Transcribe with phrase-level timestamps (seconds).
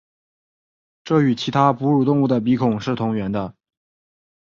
[1.03, 3.53] 这与其他哺乳动物的鼻孔是同源的。